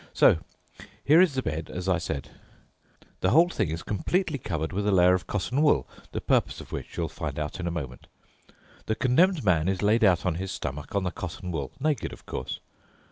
So, 0.15 0.39
here 1.05 1.21
is 1.21 1.35
the 1.35 1.43
bed, 1.43 1.69
as 1.69 1.87
I 1.87 1.99
said. 1.99 2.29
The 3.19 3.29
whole 3.29 3.49
thing 3.49 3.69
is 3.69 3.83
completely 3.83 4.39
covered 4.39 4.73
with 4.73 4.87
a 4.87 4.91
layer 4.91 5.13
of 5.13 5.27
cotton 5.27 5.61
wool, 5.61 5.87
the 6.11 6.19
purpose 6.19 6.59
of 6.59 6.71
which 6.71 6.97
you'll 6.97 7.07
find 7.07 7.37
out 7.37 7.59
in 7.59 7.67
a 7.67 7.69
moment. 7.69 8.07
The 8.87 8.95
condemned 8.95 9.43
man 9.43 9.69
is 9.69 9.83
laid 9.83 10.03
out 10.03 10.25
on 10.25 10.33
his 10.41 10.51
stomach 10.51 10.95
on 10.95 11.03
the 11.03 11.11
cotton 11.11 11.51
wool—naked, 11.51 12.11
of 12.13 12.25
course. 12.25 12.61